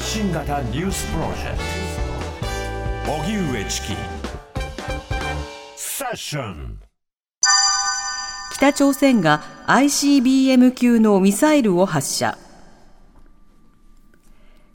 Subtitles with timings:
[0.00, 1.58] 発信型ニュースプロジェク
[3.06, 3.12] ト。
[3.12, 3.88] 荻上チキ。
[5.76, 6.78] セッション。
[8.54, 12.38] 北朝鮮が ICBM 級のミサイルを発射。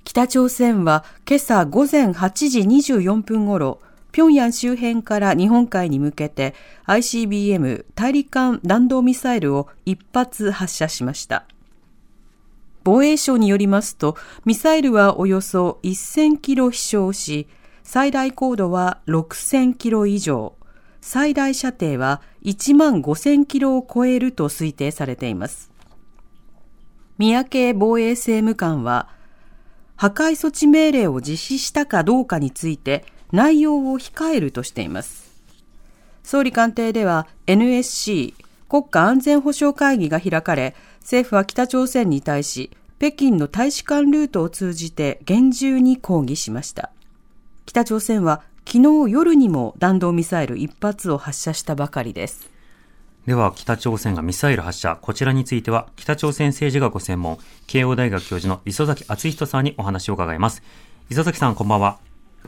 [0.04, 3.82] 北朝鮮は今朝午前8時24分ごろ
[4.14, 6.54] 平壌周辺から日本海に向けて
[6.86, 11.48] ICBM 大陸間弾道ミサイルを一発発射しました。
[12.86, 17.48] 防衛省によりますと、ミサイルはおよそ1000キロ飛翔し、
[17.84, 20.54] 最大高度は6000キロ以上、
[21.02, 25.72] 最大射程は1万5000キロを超えると推定されています。
[27.18, 29.10] 三宅防衛政務官は、
[29.96, 35.32] 破壊措置命令を実施したかどうかについて内容を控えるとしています。
[36.22, 38.36] 総理官邸では NSC
[38.68, 46.90] 国家安全保障会議が開かれ、政府は北朝鮮に対し、北京の大使館ルートを通じて厳重に抗議しました。
[47.68, 52.50] 北朝鮮は昨日夜にも弾道ミサイル1発を発射したばかりです。
[53.28, 60.64] では、北朝鮮がミサイル発射、こちらについては、北朝鮮政治がご専門、慶応大学教授の磯崎敦人さんにお話を伺います。
[61.12, 62.00] 磯崎さん、こんばんは。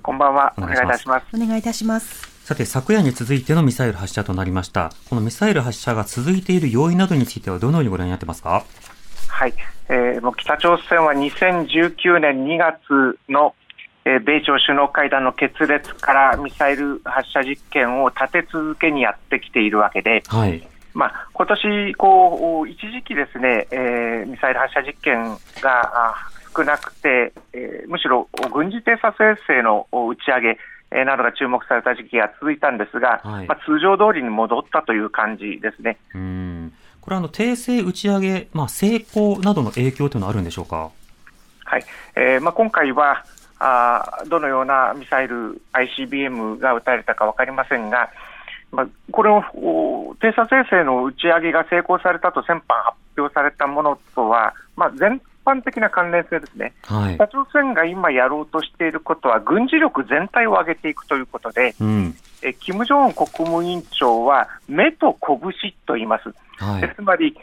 [0.02, 0.54] こんばんは。
[0.58, 1.26] お願いいたします。
[1.32, 2.37] お願いいたします。
[2.48, 4.90] さて、昨夜に続いてのミサイル発射となりました。
[5.10, 8.64] このミサイル発射が続いている要因などについてはどのようにご覧になってますか？
[9.28, 9.54] はい、
[9.90, 13.54] えー、もう北朝鮮は2019年2月の、
[14.06, 26.16] えー、米朝首脳会談の決裂からミサイル発射実験を立て続けにやってきているわけで、はい、まあ今年こう一時期ですね、えー、ミサイル発射実験が
[26.56, 30.58] 少なくて、えー、むしろ軍事偵察衛星の打ち上げ
[30.92, 35.98] えなどが注目された時期が続いたんですが、はい、まあ、通常通りに戻ったという感じですね。
[36.16, 40.92] うんこれはあの訂正打ち上げ、まあ、成功などの影響というのはあるんでしょうか？
[41.64, 43.24] はいえーまあ、今回は
[43.60, 48.10] あどのようなミサイル、ICBM が撃たれたか分かりませんが、
[48.72, 49.42] まあ、これを
[50.20, 67.38] 偵察衛星の打ち上げが成功されたと先般発表されたものとは、まあ、全般的な関連性ですね、はい、北朝鮮が今やろうとしていることは、軍事力全体を上げていくということで、うん、え金正恩国務委員長は目と拳と言います、はい、つまり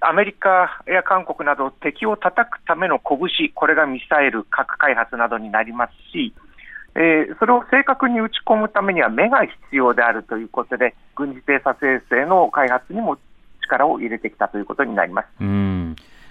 [0.00, 6.34] アメリカや韓国など敵を叩くための拳、これがミサイル、核開発などになりますし、
[6.94, 13.18] えー、それを正確に打ち込むためには目が必要であるということで、軍事偵察衛星の開発にも
[13.66, 15.44] 力を入れてきたということになります。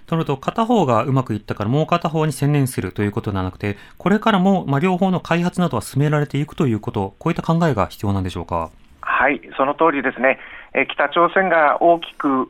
[0.05, 8.69] となると、片方がうまくいったからもう片方に専念するということではなくて、これからも、まあ、両方の開発などは進められていくということ、こういった考えが必要なんでしょうか？
[9.01, 10.39] はい、その通りですね。
[10.73, 12.49] え北朝鮮が大きく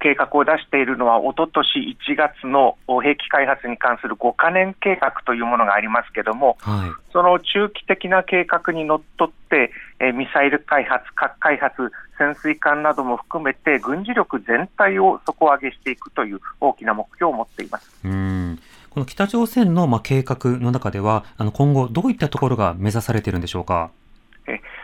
[0.00, 17.90] 計画を出しているのは、おととし1月の兵器開発に関する5か年計画というものがありますけれども、はい、その中期的な計画にのっとって、えミサイル開発、核開発、潜水艦なども含めて、軍事力全体を底上げしていくという大きな目標を持っています。
[18.04, 18.58] うん。
[18.90, 23.90] この北朝鮮のまあ計画の中では、あの今後、どういったところが目指されているんでしょうか？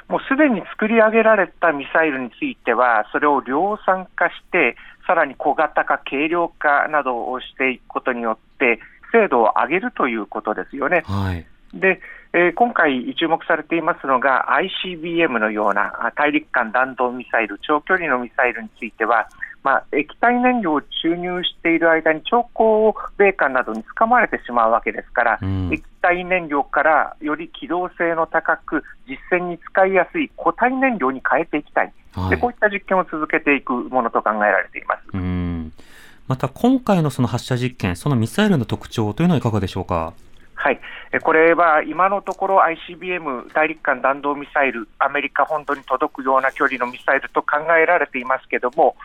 [0.08, 8.80] えもうすでに作り上げられたミサイルについては、それを量産化して、さらに小型化、軽量化などをしていくことによって、
[9.12, 11.04] 精度を上げるということですよね。
[11.06, 12.00] はい、で
[12.32, 14.48] えー、今回注目されていますのが
[14.84, 19.26] ICBM のような大陸間弾道ミサイル、長距離のミサイルについては、
[19.66, 35.00] まあ、液体燃料を注入している間に兆候米韓などにつかまれてしまうわけですから、うん、液体燃料からより機動性の高く、実戦に使いやすい固体燃料に変えていきたい、はい、でこういった実験を続けていくものと考えられています。
[35.12, 35.72] うん。
[36.28, 40.12] また今回のその発射実験、そのミサイルの特徴というのはいかがでしょうか？
[40.54, 40.80] はい、
[41.22, 48.96] これは今のところ ICBM・ 大陸間弾道ミサイル、アメリカ本土に届くような距離のミサイルと考えられていますけれども、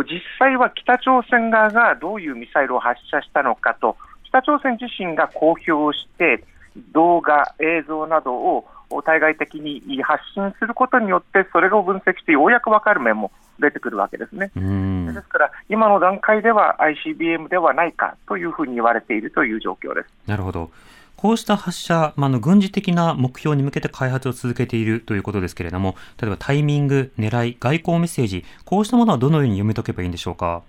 [0.00, 6.44] 実際は北朝鮮側がどういうミサイルを発射したのかと、北朝鮮自身が公表して、
[6.92, 8.64] 動画、映像などを
[9.04, 14.50] 対外的に発信することによって、それを分析してようやく分かる面も出てくるわけですね。
[14.56, 20.08] ですから、今の段階では ICBM ではないかというふうに言われているという状況です。
[20.26, 20.70] なるほど。
[21.22, 30.62] こうした発射、まあ、の軍事的な目標に向けて開発を続けているということですけれども、例えばタイミング、狙い、外交メッセージ、こうしたものはどのように読み解けばいいんでしょうか？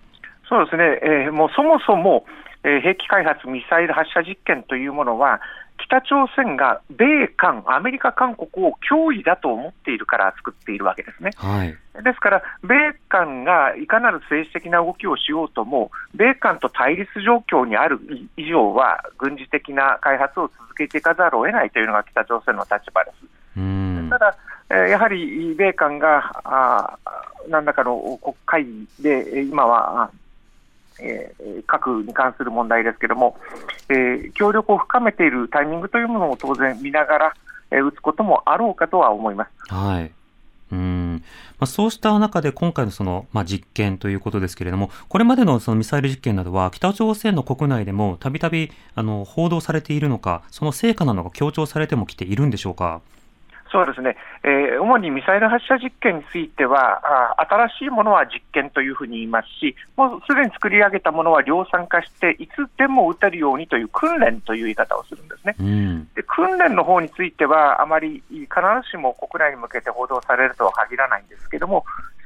[0.47, 2.25] そうですね、えー、もうそもそも、
[2.63, 5.41] えー、兵器開発、ミサイル発射実験というものは、
[5.85, 11.31] 北朝鮮が米韓、アメリカ、韓国を脅威だと思っているから作っているわけですね。
[11.35, 11.67] はい。
[12.03, 12.75] ですから、米
[13.09, 17.99] 韓がいかなる政治的な動きをしようとも、米韓と対立状況にある
[18.37, 23.15] 以上は、軍事的な開発を続けていかざるを得ないというのが北朝鮮の立場です。
[23.57, 24.07] うん。
[24.09, 24.35] ただ、
[24.69, 30.11] えーやはり米韓があー何らかの国会議で、えー今は、あ
[30.99, 33.37] えー核に関する問題ですけれども、
[33.89, 37.33] えー協力を深めているタイミングというものを当然見ながら、
[37.71, 39.73] えー打つこともあろうかとは思います。
[39.73, 40.11] はい。
[40.71, 41.23] うん
[41.59, 53.01] まあ、そうした中で今回のその、まあ、実験ということですけれども、これまでのそのミサイル実験などは北朝鮮の国内でもたびたび報道されているのか、その成果なのが強調されてもきているんでしょうか？
[53.73, 57.01] そうですね、えー主にミサイル発射実験については
[57.37, 65.55] あ、新しいものは実験というふうに言いますし、もうすでに作り上げたものは量産化して、いつでも撃てるようにという訓練という言い方をするんですね。
[65.59, 66.07] うん。
[66.13, 68.45] で訓練の方については、あまり必
[68.83, 71.83] ずしも国内に向けて報道されるとは限らないんですけども、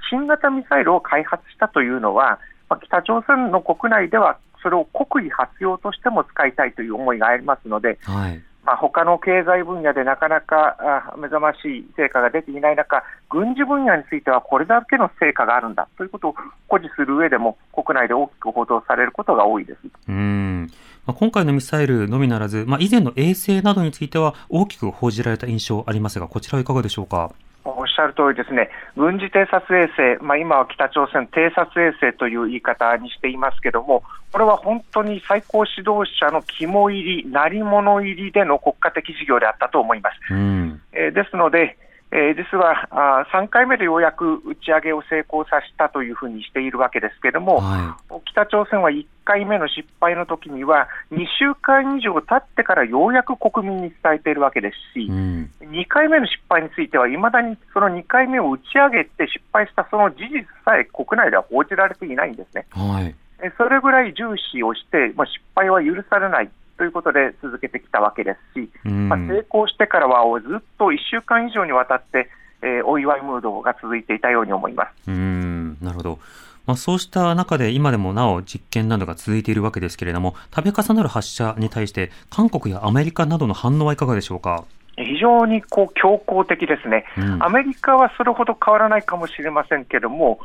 [0.09, 2.39] 新型ミサイルを開発したというのは、
[2.69, 8.41] まあ北朝鮮の国内では、それを国威発揚としても使いたいという思いがありますので、はい。
[8.68, 16.36] まあ、他の経済分野でなかなか目覚ましい成果が出ていない中、軍事分野についてはこれだけの成果があるんだということを
[16.68, 19.80] 誇示する上でも、国内で大きく報道されることが多いです。
[20.10, 20.69] うん。
[21.06, 27.31] まあ、今回のミサイルのみならず、まあ、以前の衛星などについては大きく報じられた印象ありますが、こちらはいかがでしょうか？
[27.75, 40.34] おっしゃる通りですね、軍事偵察衛星、まあ、今は北朝鮮偵察衛星という言い方にしていますけども、これは本当に最高指導者の肝入り、鳴り物入りでの国家的事業であったと思います。
[40.34, 40.81] うん。
[40.94, 41.78] えーですので、
[42.12, 55.07] えー実はあ3回目でようやく打ち上げを成功させたというふうにしているわけですけれども、は北朝鮮は1回目の失敗の時には、2週間以上経ってからようやく国民に伝えているわけですい。
[55.07, 55.51] しう、ん。
[55.62, 62.65] 2回目の失敗については、いまだにその2回目を打ち上げて失敗したその事実さえ国内では報じられていないんですね。
[62.71, 63.15] はい。
[63.44, 69.09] えそれぐらい重視をして、まあ、失敗は許されないということで続けてきたわけですし、うん。
[69.09, 72.29] まあ、成功してからはずっと1週間以上にわたって、
[72.62, 74.89] えーお祝いムードが続いていたように思います。
[75.07, 76.19] うーん、なるほど。
[76.65, 84.65] まあ、そうした中で今でもなお実験などが続いているわけですけれども、度重なる発射に対して韓国やアメリカなどの反応はいかがでしょうか？
[84.97, 90.39] 非常にこう強硬的ですね、うんアメリカはそれほど変わらないかもしれませんけども、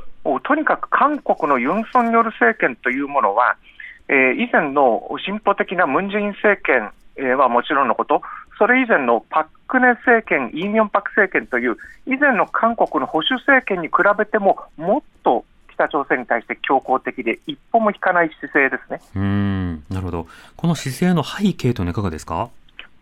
[0.44, 3.56] とにかく韓国のユン・ソンニョル政権というものは、
[4.12, 8.20] えー以前の進歩的なムン・ジェイン政権、えはもちろんのこと、
[8.58, 11.76] それ以前のパク・クネ政権、イ・ミョンパク政権という、
[12.06, 19.00] 以前の韓国の保守政権に比べても、もっと北朝鮮に対して強硬的で、一歩も引かない姿勢ですね。
[19.16, 20.26] うん、なるほど。
[20.56, 22.50] この姿勢の背景というのはいかがですか？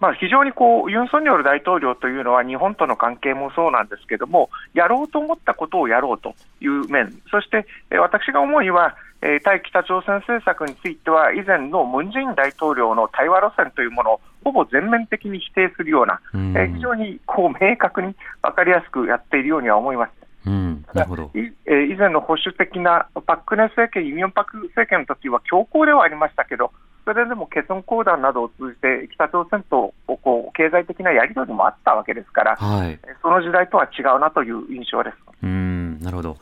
[0.00, 20.12] まあ、非常にこうユン・ソンニョル大統領というのは日本との関係もそうなんですけども、やろうと思ったことをやろうという面、そしてえー私が思うには、えー対北朝鮮政策については、以前のムン・ジェイン大統領の対話路線というものをほぼ全面的に否定するような、うんえー非常にこう明確に分かりやすくやっているようには思います。
[20.46, 21.30] うん、なるほど。
[21.34, 26.72] 以前の保守的なパク・クネ政権、イ・ミョンパク政権の時は強硬ではありましたけど、
[27.04, 32.98] それでもケソン講談などを通じて、北朝鮮とこう経済的なやり取りもあったわけですから、はい。
[33.22, 35.16] その時代とは違うなという印象です。
[35.42, 36.36] うーん、なるほど。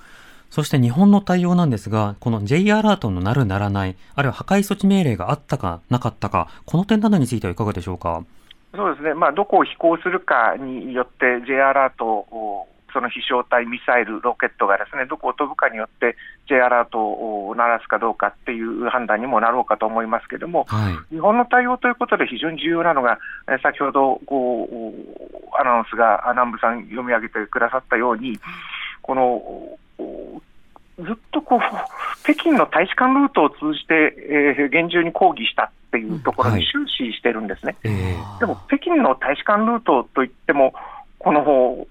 [0.51, 8.25] そして日本の対応なんですが、この J アラートのなるならない、あるいは破壊措置命令があったかなかったか、この点などについてはいかがでしょうか？
[8.75, 16.17] そうですね、まあ、どこを飛行するかによって、J アラートを、その飛翔体、ミサイル、ロケットがですねどこを飛ぶかによって、
[16.49, 21.15] J アラートを鳴らすかどうかっていう判断にもなろうかと思いますけれども、はい。
[21.15, 23.19] 日本の対応ということで非常に重要なのが、
[23.49, 28.39] えー先ほどこうアナウンスがあ南部さん読み上げてくださったように、
[29.03, 29.25] この
[29.99, 30.41] お
[30.99, 31.61] ずっとこう
[32.23, 37.77] 北京の大使館ルートを通じて、えー厳重に抗議したっていうところはいに終始してるんですね。
[37.85, 40.75] ええでも北京の大使館ルートといっても、
[41.19, 41.87] この方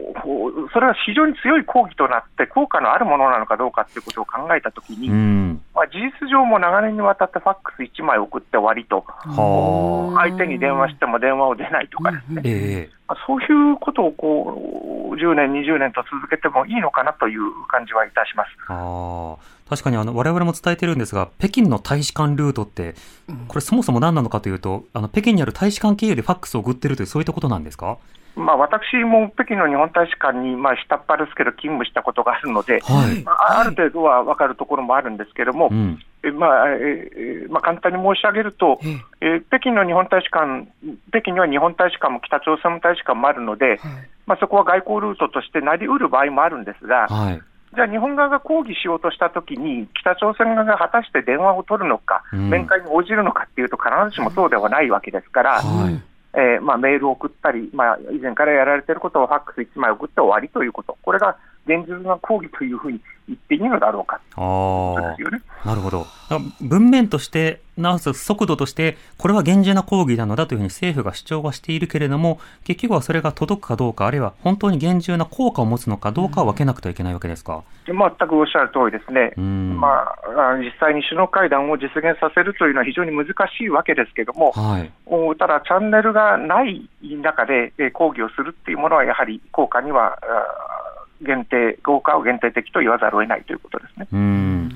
[0.74, 5.62] それは非常に強い抗議となって、効果のあるものなのかどうかということを考えたときに、うん。
[5.76, 10.22] まあ、事実上も長年にわたってファックス1枚送って終わりと、はあ。
[10.22, 18.50] 相手に電話しても電話を出ないとかですね、ええまあそういうことをこう10年、20年と続けてもいいのかなという感じはいたします。
[19.70, 22.96] 確かにあの我々も伝えてるんですが、北京の大使館ルートって、
[23.48, 27.98] これそもそも何なのかというと、あの北京にある大使館経由でファックスを送ってるという、そういったことなんですか？
[28.36, 33.24] まあ、私も北京の日本大使館に、まあ、下っ端ですけど、勤務したことがあるので、はい。
[33.24, 36.00] まあ、ある程度は分かるところもあるんですけれども、うん。
[36.24, 37.12] えまあえ
[37.46, 38.80] えまあ、簡単に申し上げると、
[39.22, 40.68] えー北京の日本大使館、
[41.10, 43.80] 北京には日本大使館も北朝鮮大使館もあるので、
[44.28, 47.42] まあ、そこは外交ルートとしてなりうる場合もあるんですが、はい。
[47.78, 56.02] じゃあ日本側が抗議しようとしたときに、北朝鮮側が果たして電話を取るのか、うん面会に応じるのかっていうと、必ずしもそうではないわけですから、はい。
[56.34, 65.68] えーまあ、メールを送ったり、まあ、以前からやられていることをファックス1枚送って終わりということ、これが現実な抗議というふうに言っていいのだろうかあ。
[65.68, 66.08] なるほど。
[66.62, 77.64] 文面として、なお速度として、これは厳重な抗議なのだというふうに政府が主張はしているけれども、結局はそれが届くかどうか、あるいは本当に厳重な効果を持つのかどうかを分けなくてはいけないわけですか。
[77.86, 79.34] で全くおっしゃる通りですね。
[79.38, 79.78] うん。
[79.80, 84.92] まあ、あ実際に首脳会談を実現させるというのは非常に難しいわけですけども、はい。
[85.06, 90.77] おただ、チャンネルがない中でえー抗議をするっていうものは、やはり効果にはあー
[91.22, 94.08] 限定、効果を限定的と言わざるを得ないということですね。
[94.12, 94.72] うん。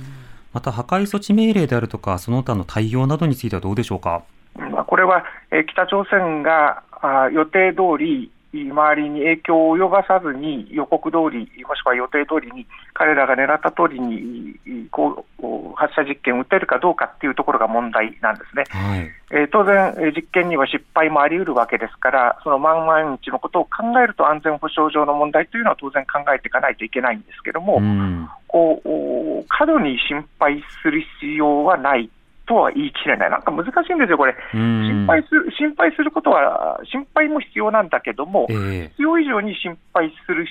[0.53, 4.23] また、破壊措置命令であるとか、その他の対応などについてはどうでしょうか？
[4.55, 6.83] まあ、これは、えー北朝鮮が
[7.31, 14.59] 予定通り、周りに影響を及ばさずに予告通り、もしくは予定通りに、彼らが狙った通りに
[14.91, 18.63] こう発射実験を打てるかどうかっていうところが問題なんですね。
[18.69, 19.09] はい。
[19.31, 28.29] えー当然、えー実験には失敗もあり得るわけですから、その万万日のことを考えると、安全保障上の問題というのは当然考えていかないといけないんですけども、うん。
[28.47, 32.09] こうお過度に心配する必要はない
[32.45, 34.35] とは言い切れない、なんか難しいんですよ、これ。
[34.53, 34.87] うん。
[34.87, 40.47] 心配する心配することは、心配も必要なんだけども、ええ必要以上に心配する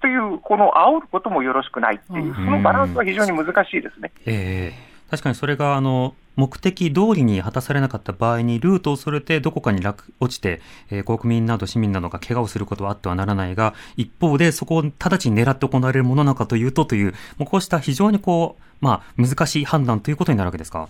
[0.00, 4.10] という、この煽ることもよろしくないっていう、そのバランスは非常に難しいですね。
[4.26, 20.88] ええ確かにそれがあの目的通りに果たされなかった場合にルートをそれてどこかに落落ちて、えー国民など市民などが怪我をすることはあってはならないが一方でそこを直ちに狙って行われるものなのかというとというもうこうした非常にこう、まあ、難しい判断ということになるわけですか？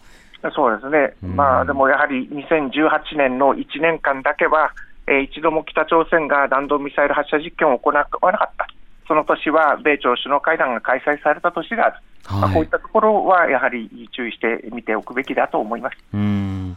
[0.50, 4.72] そうですね、うんまあ、でもやはり2018年の1年間だけは、
[5.06, 8.66] えー一度も北朝鮮が弾道ミサイル発射実験を行わなかった、
[9.06, 11.96] その年は米朝首脳会談が開催された年である、
[12.30, 15.96] まあ、はいこういったところはやはり注意して見ておくべきだと思います。
[16.14, 16.76] うん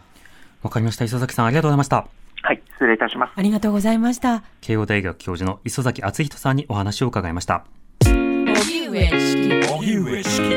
[0.61, 2.07] わかりました磯崎さんありがとうございました。
[2.41, 3.33] はい、失礼いたします。
[3.35, 4.43] ありがとうございました。
[4.61, 7.65] 慶応大学教授の磯崎敦人さんにお話を伺いました。
[8.03, 10.49] 荻上チキ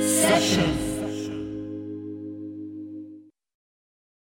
[0.00, 0.85] セッション